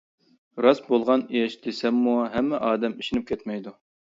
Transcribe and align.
راست 0.65 0.85
بولغان 0.93 1.23
ئىش 1.41 1.57
دېسەممۇ 1.67 2.15
ھەممە 2.37 2.63
ئادەم 2.71 2.97
ئىشىنىپ 3.05 3.31
كەتمەيدۇ. 3.33 3.77